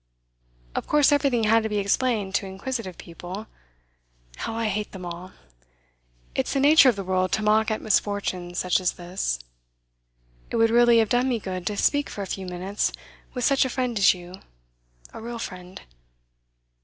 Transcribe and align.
Of 0.73 0.87
course 0.87 1.11
everything 1.11 1.43
had 1.43 1.61
to 1.61 1.69
be 1.69 1.77
explained 1.77 2.33
to 2.33 2.47
inquisitive 2.47 2.97
people 2.97 3.45
how 4.37 4.55
I 4.55 4.65
hate 4.65 4.93
them 4.93 5.05
all! 5.05 5.33
It's 6.33 6.53
the 6.53 6.59
nature 6.59 6.89
of 6.89 6.95
the 6.95 7.03
world 7.03 7.31
to 7.33 7.43
mock 7.43 7.69
at 7.69 7.83
misfortunes 7.83 8.57
such 8.57 8.79
as 8.79 8.93
this. 8.93 9.37
It 10.49 10.55
would 10.55 10.71
really 10.71 10.97
have 10.97 11.09
done 11.09 11.29
me 11.29 11.37
good 11.37 11.67
to 11.67 11.77
speak 11.77 12.09
for 12.09 12.23
a 12.23 12.25
few 12.25 12.47
minutes 12.47 12.91
with 13.35 13.45
such 13.45 13.63
a 13.63 13.69
friend 13.69 13.95
as 13.99 14.11
you 14.15 14.33
a 15.13 15.21
real 15.21 15.37
friend. 15.37 15.79